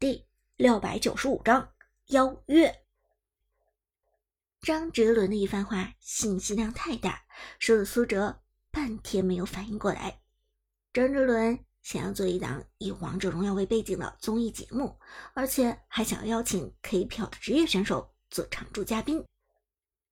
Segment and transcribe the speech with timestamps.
[0.00, 0.26] 第
[0.56, 1.74] 六百九十五章
[2.06, 2.74] 邀约。
[4.62, 7.22] 张哲伦的一番话信息量太大，
[7.58, 8.40] 说的苏哲
[8.70, 10.22] 半天没有反应过来。
[10.94, 14.98] 张哲伦想要做一档以王者荣耀为背景的综艺节目，
[15.34, 19.22] 而且还想要邀请 K 票的职业选手做常驻嘉宾。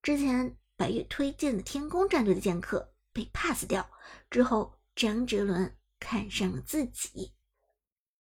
[0.03, 3.89] 之前白月推荐的天宫战队的剑客被 pass 掉
[4.29, 7.33] 之后，张哲伦看上了自己，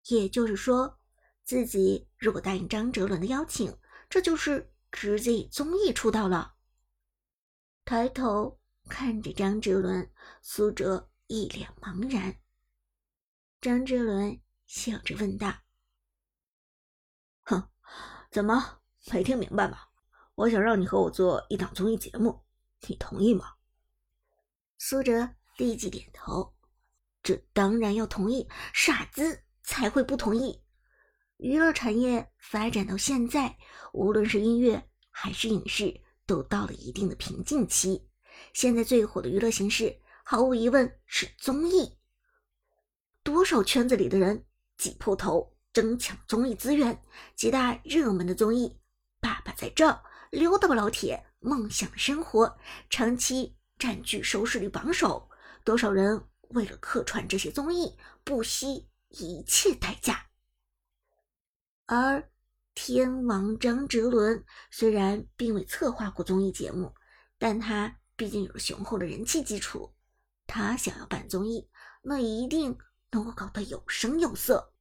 [0.05, 0.97] 也就是说。
[1.52, 3.78] 自己如果答应张哲伦的邀请，
[4.09, 6.55] 这就是直接以综艺出道了。
[7.83, 10.09] 抬头看着张哲伦，
[10.42, 12.37] 苏哲一脸茫然。
[13.59, 15.54] 张哲伦笑着问道
[17.43, 17.68] ：“哼，
[18.31, 18.79] 怎么
[19.11, 19.78] 没听明白吗？
[20.36, 22.45] 我想让你和我做一档综艺节目，
[22.87, 23.56] 你同意吗？”
[24.79, 26.56] 苏哲立即点头
[27.21, 30.64] ：“这当然要同意，傻子才会不同意。”
[31.41, 33.58] 娱乐产业发展到现在，
[33.94, 38.08] 无论是音乐还是影视，都到了一定的瓶颈期。
[38.53, 41.98] 现在最火的娱乐形式，毫无疑问是综艺。
[43.23, 44.45] 多少圈子里的人
[44.78, 47.02] 挤破头争抢综艺资源，
[47.36, 48.67] 几大热门的综艺，
[49.20, 49.89] 《爸爸在这》
[50.30, 52.45] 《溜达吧老铁》《梦想生活》，
[52.88, 55.28] 长期占据收视率榜首。
[55.64, 60.28] 多少人为了客串这些综艺，不惜一切代价。
[61.94, 62.31] 而
[62.73, 66.95] 天王张哲伦虽然并未策划过综艺节目，
[67.38, 69.94] 但他毕竟有着雄厚的人气基础。
[70.48, 71.70] 他想要办综艺，
[72.02, 72.78] 那一定
[73.09, 74.73] 能够搞得有声有色。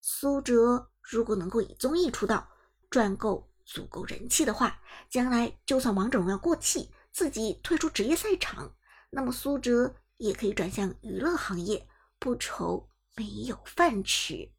[0.00, 2.50] 苏哲如果能够以综艺出道，
[2.90, 8.74] 赚够足够人气的话，将来就算王者荣耀过气，自己退出职业赛场，
[9.10, 11.86] 那么苏哲也可以转向娱乐行业，
[12.18, 14.50] 不愁没有饭吃。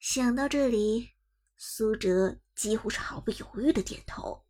[0.00, 1.10] 想到这里，
[1.58, 4.46] 苏哲几乎是毫不犹豫的点头。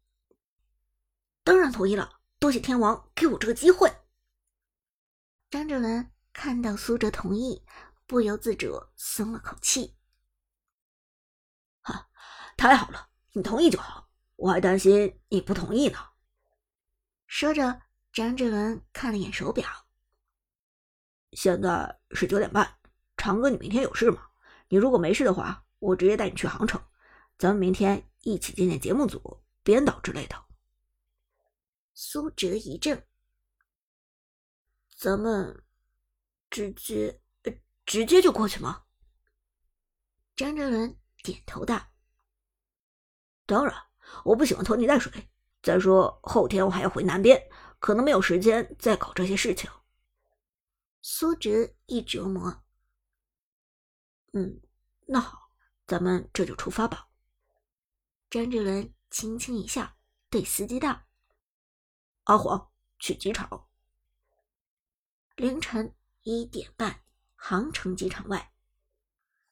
[1.43, 3.93] 当然同意了，多谢天王给我这个机会。
[5.50, 7.66] 张志伦看到苏哲同意，
[8.06, 9.97] 不由自主松了口气。
[11.82, 12.09] 哈，
[12.56, 15.99] 太好了，你同意就好，我还担心你不同意呢。
[17.27, 17.82] 说着，
[18.12, 19.69] 张志伦看了眼手表，
[21.32, 22.78] 现在是九点半。
[23.17, 24.30] 长哥，你明天有事吗？
[24.72, 26.81] 你如果没事的话，我直接带你去杭城，
[27.36, 30.44] 咱们明天一起见见节目组、编导之类的。
[31.92, 33.03] 苏哲一怔，
[34.97, 35.64] 咱们
[36.48, 37.20] 直接
[37.84, 38.84] 直接就过去吗？
[40.36, 41.88] 张哲伦点头道
[43.47, 43.75] ：“当然，
[44.25, 45.28] 我不喜欢拖泥带水。
[45.62, 47.42] 再说后天我还要回南边，
[47.81, 49.69] 可能没有时间再搞这些事情。”
[51.02, 52.62] 苏哲一琢磨。
[54.33, 54.61] 嗯，
[55.07, 55.51] 那好，
[55.87, 57.09] 咱们这就出发吧。
[58.31, 59.97] 张哲伦轻轻一笑，
[60.29, 61.03] 对司机道
[62.25, 62.71] ：“阿黄，
[63.01, 63.67] 去机场。”
[65.35, 65.93] 凌晨
[66.23, 67.03] 一点半，
[67.35, 68.53] 杭城机场外，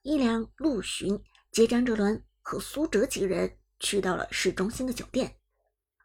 [0.01, 5.37] 一辆陆巡接张哲伦和苏哲几人去到了市中心的酒店。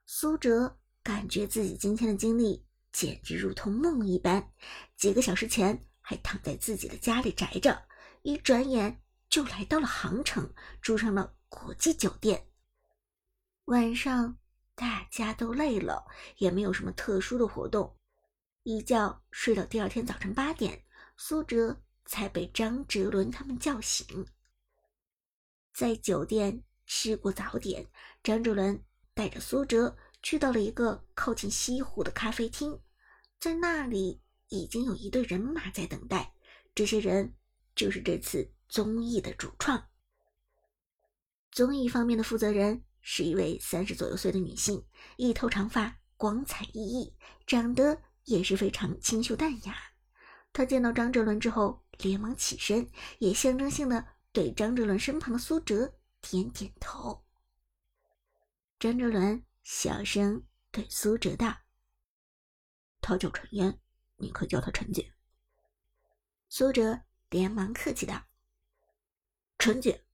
[0.05, 4.53] 苏哲感觉自己今天的经历简直如同梦一般，
[4.97, 7.87] 几个小时前还躺在自己的家里宅着。
[8.25, 12.49] 一转眼就来到了杭城，住上了国际酒店。
[13.67, 14.39] 晚上
[14.75, 16.07] 大家都累了，
[16.39, 17.99] 也没有什么特殊的活动，
[18.63, 20.87] 一觉睡到第二天早晨八点，
[21.19, 24.27] 苏哲才被张哲伦他们叫醒。
[25.75, 27.91] 在酒店吃过早点，
[28.23, 32.81] 张哲伦带着苏哲去到了一个靠近西湖的咖啡厅，
[33.39, 36.33] 在那里已经有一队人马在等待，
[36.75, 37.35] 这些人。
[37.75, 39.89] 就是这次综艺的主创。
[41.51, 44.85] 综艺方面的负责人是一位三十左右岁的女性，
[45.17, 47.15] 一头长发，光彩熠熠，
[47.47, 49.77] 长得也是非常清秀淡雅。
[50.53, 57.25] 她见到张哲伦之后，连忙起身，也象征性的对张哲伦身旁的苏哲点点头。
[58.81, 61.57] 张哲伦小声对苏哲道
[63.01, 63.79] ：“她叫陈烟，
[64.17, 65.13] 你可以叫她陈姐。”
[66.49, 67.03] 苏哲。
[67.35, 68.27] 连忙客气道
[69.59, 70.05] ：“陈姐。”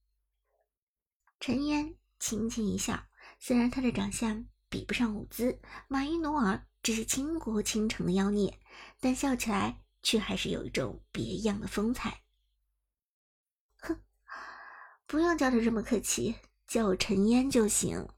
[1.39, 3.09] 陈嫣轻轻一笑，
[3.39, 8.59] 虽然她的长相比不上舞姿、马伊努尔这些倾国倾城的妖孽，
[9.01, 12.23] 但笑起来却还是有一种别样的风采。
[13.81, 14.01] 哼，
[15.07, 16.37] 不用叫他这么客气，
[16.67, 18.09] 叫我陈嫣就行。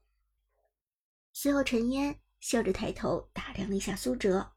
[1.33, 4.53] 随后，陈嫣笑着抬头打量了一下苏哲：“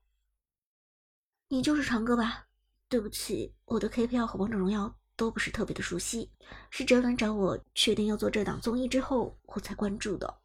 [1.49, 2.46] 你就是长歌吧？”
[2.89, 6.33] 对不起，我对 KPL 和王者荣耀都不是特别的熟悉，
[6.71, 10.43] 是哲伦找我确定要做这档综艺之后，我才关注的。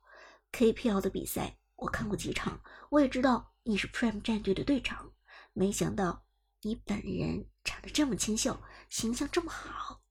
[0.52, 5.14] KPL 的比赛我看过几场，我也知道你是 Prime 战队的队长，
[5.54, 6.26] 没想到
[6.62, 8.60] 你本人长得这么清秀，
[8.90, 10.02] 形象这么好。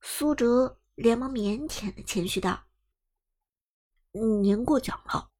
[0.00, 2.66] 苏哲连忙腼腆的谦虚道
[4.12, 5.30] ：“您过奖了。”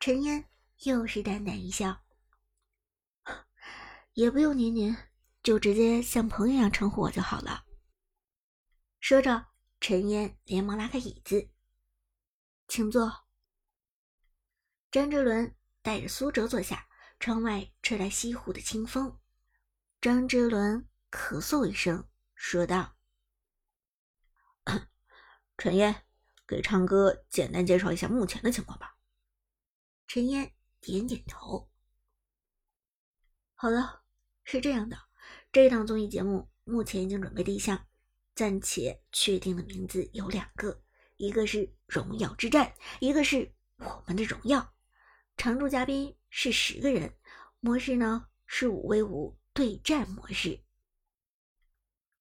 [0.00, 0.48] 陈烟
[0.84, 2.03] 又是淡淡一笑
[4.14, 4.96] ：“也不用您您，
[5.42, 7.64] 就直接像朋友一样称呼我就好了。”
[9.00, 9.48] 说着，
[9.80, 11.50] 陈烟连忙拉开椅子
[12.66, 13.26] ：“请坐。”
[14.90, 16.88] 张哲伦带着苏哲坐下，
[17.18, 19.20] 窗外吹来西湖的清风。
[20.00, 22.96] 张哲伦咳嗽一声，说道。
[25.56, 26.04] 陈烟，
[26.46, 28.96] 给昌哥简单介绍一下目前的情况吧。
[30.06, 31.70] 陈烟点点头。
[33.54, 34.03] 好了，
[34.44, 34.96] 是这样的，
[35.50, 37.86] 这档综艺节目目前已经准备立项，
[38.34, 40.82] 暂且确定的名字有两个，
[41.16, 42.66] 一个是《荣耀之战》，
[43.00, 44.74] 一个是我们的荣耀。
[45.36, 47.16] 常驻嘉宾是十个人，
[47.58, 50.62] 模式呢是五 v 五对战模式。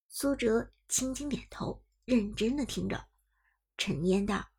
[0.08, 3.06] 苏哲轻轻点头，认真的听着。
[3.78, 4.50] 陈烟道：“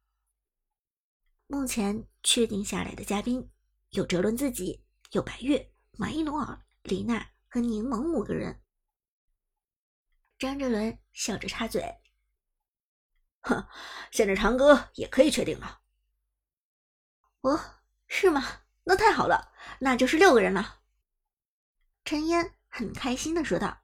[1.47, 3.49] 目前确定下来的嘉宾
[3.91, 8.61] 有哲伦自己，有白月、马伊努尔、李娜和柠檬五个人。”
[10.41, 12.01] 张哲伦笑着插嘴
[13.43, 13.65] ：“哼，
[14.11, 15.83] 现在长歌也可以确定了。
[17.43, 17.61] ”“哦，
[18.09, 18.43] 是吗？
[18.83, 20.81] 那太好了，那就是六个人了。”
[22.05, 23.83] 陈烟很开心的说道。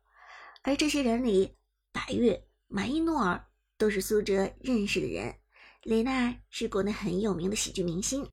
[0.62, 1.56] 而这些人里，
[1.92, 3.46] 白月、马伊诺尔。
[3.78, 5.40] 都是苏哲认识的人。
[5.84, 8.30] 雷娜是国内很有名的喜剧明星，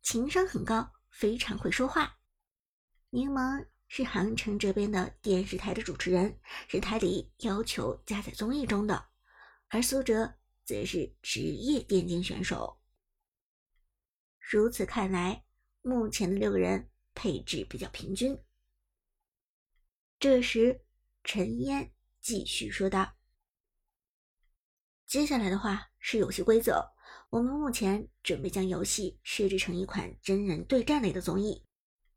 [0.00, 2.16] 情商很高，非常会说话。
[3.10, 6.38] 柠檬是杭城这边的电视台的主持人，
[6.68, 9.08] 是台里要求加在综艺中的。
[9.68, 10.34] 而苏哲
[10.64, 12.80] 则是职业电竞选手。
[14.38, 15.44] 如此看来，
[15.82, 18.38] 目前的六个人配置比较平均。
[20.18, 20.84] 这时，
[21.24, 23.16] 陈烟继续说道。
[25.06, 26.92] 接下来的话是游戏规则。
[27.30, 31.64] 我们目前准备将游戏设置成一款真人对战类的综艺，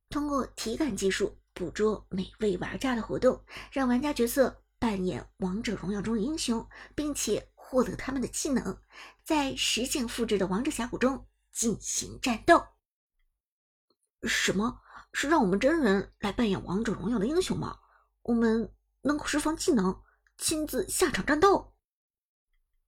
[0.10, 6.66] 通过体感技术捕捉每位玩家的活动，让玩家角色扮演王者荣耀中的英雄，
[6.96, 8.82] 并且获得他们的技能，
[9.26, 12.66] 在实景复制的王者峡谷中进行战斗。
[14.24, 14.80] 什么
[15.12, 17.78] 是让我们真人来扮演王者荣耀的英雄吗？
[18.22, 20.02] 我们能够释放技能，
[20.38, 21.76] 亲自下场战斗？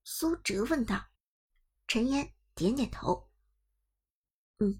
[0.05, 1.07] 苏哲问道
[1.89, 3.29] ：“陈岩点点头，
[4.59, 4.79] 嗯，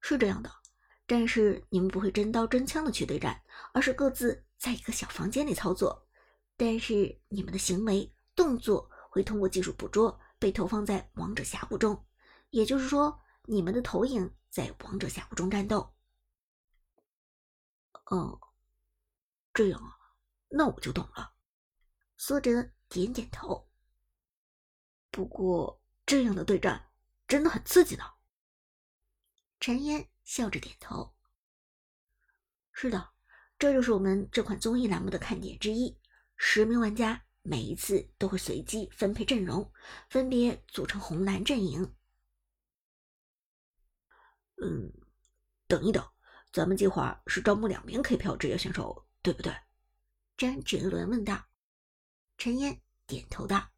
[0.00, 0.63] 是这样的。
[1.06, 3.42] 但是你们不会真刀真枪的去对战，
[3.72, 6.06] 而是各自在一个小房间里操作。
[6.56, 12.06] 但是你们的行为动作会通过技术捕捉，被投放在王者峡谷中。
[12.50, 15.94] 也就是说，你们的投影在王者峡谷中战斗。
[18.06, 18.40] 哦，
[19.52, 19.98] 这样啊，
[20.48, 21.34] 那我就懂了。”
[22.16, 23.68] 苏哲点点头。
[25.10, 26.90] 不过，这样的对战
[27.26, 28.04] 真的很刺激呢。
[29.58, 31.14] 陈烟笑着点头
[32.72, 33.10] ：“是的，
[33.58, 35.98] 这就是我们这款综艺栏目的看点之一。
[36.36, 39.70] 十名玩家每一次都会随机分配阵容，
[40.08, 41.94] 分别组成红蓝阵营。”
[44.62, 44.92] 嗯，
[45.66, 46.08] 等一等，
[46.52, 49.54] 咱们计划是招募两名 KPL 职业选手，对不对？
[50.36, 51.46] 詹哲伦问道。
[52.38, 53.70] 陈烟点头道。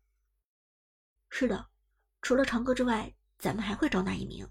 [1.29, 1.69] 是的，
[2.23, 4.49] 除了长歌之外，咱们还会招纳一名。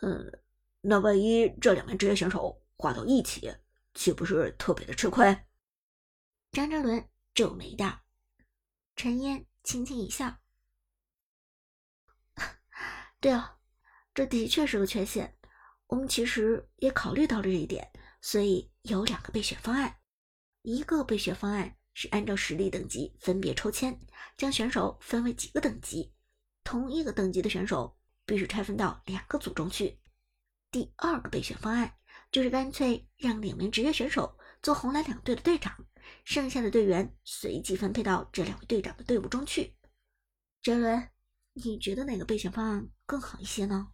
[0.00, 0.40] 嗯，
[0.80, 3.54] 那万一这两名职业选手挂到一起，
[3.94, 5.46] 岂不是特别的吃亏？
[6.52, 8.02] 张哲伦皱眉道。
[8.96, 10.36] 陈烟轻轻一笑
[13.20, 13.58] ：“对哦，
[14.14, 15.36] 这的确是个缺陷。
[15.86, 19.98] 我们其实也考虑到了这一点，所以有两个备选方案。
[20.62, 23.96] 一个备选方案。”是按照实力等级分别抽签，
[24.36, 26.12] 将选手分为几个等级，
[26.64, 30.00] 同一个等级的选手必须拆分到两个组中去。
[30.70, 31.96] 第二个备选方案
[32.30, 35.86] 就是干脆让两名职业选手做红蓝两队的队长，
[36.24, 39.76] 剩下的队员随机分配到这两位队长的队伍中去。
[40.62, 41.10] 哲伦，
[41.52, 43.92] 你觉得哪个备选方案更好一些呢？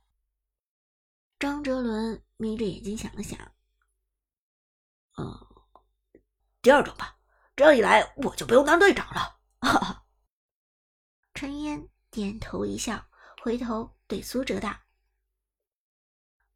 [1.39, 3.39] 张哲伦眯着眼睛想了想，
[5.17, 5.47] 嗯，
[6.63, 7.19] 第二种吧。
[7.57, 9.41] 这样一来，我就不用当队长了。
[9.61, 10.07] 哈哈。
[11.35, 13.07] 陈烟点头一笑，
[13.43, 14.81] 回头对苏哲道：“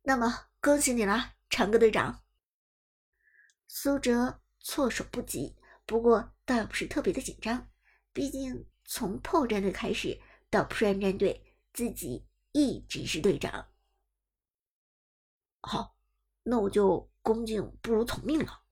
[0.02, 2.24] 那么恭喜你了，长歌队长。”
[3.68, 5.56] 苏哲措手不及，
[5.86, 7.70] 不过倒也不是特别的紧张，
[8.12, 10.20] 毕竟从破战队开始
[10.50, 13.72] 到 pre 战队，自己一直是队长。
[15.60, 15.96] 好，
[16.42, 18.64] 那我就恭敬不如从命了。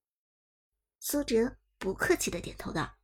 [0.98, 2.98] 苏哲不客气的点头道。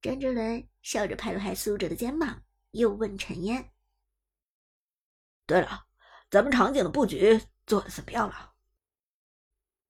[0.00, 3.72] 张哲伦笑着拍了拍苏哲的肩膀，又问陈烟
[5.50, 5.88] ：“对了，
[6.30, 8.52] 咱们场景的布局做的怎么样了？”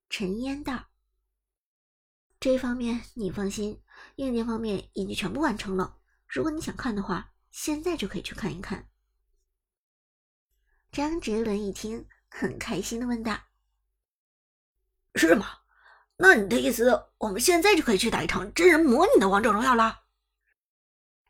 [0.08, 0.86] 陈烟道
[2.40, 3.82] ：“这方面你放心，
[4.16, 5.98] 硬件方面已经全部完成了。
[6.26, 8.88] 如果你想看的话，现在就可以去看一看。”
[10.90, 13.38] 张哲伦一听，很开心的问道
[15.14, 15.58] ：“是吗？
[16.16, 20.06] 那你的意思，我们现在就可以去打一场真人模拟的王者荣耀了？”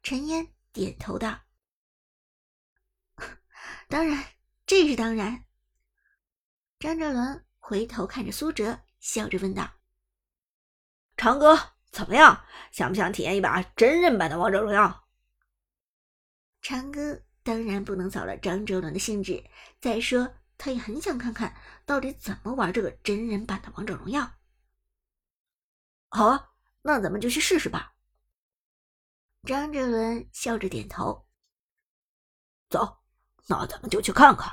[0.05, 1.41] 陈烟点头道
[3.91, 4.25] ：“当然，
[4.65, 5.45] 这是当然。”
[6.79, 9.69] 张哲伦回头看着苏哲，笑着问道
[11.19, 12.47] ：“长哥，怎么样？
[12.71, 15.09] 想不想体验一把真人版的王者荣耀？”
[16.63, 19.45] 长哥当然不能扫了张哲伦的兴致，
[19.81, 24.39] 再说他也很想看看到底怎么玩这个真人版的王者荣耀。
[26.11, 27.95] 好啊，那咱们就去试试吧。
[29.43, 31.27] 张哲伦笑着点头
[32.71, 33.00] ：“走，
[33.47, 34.53] 那咱们就去看看。”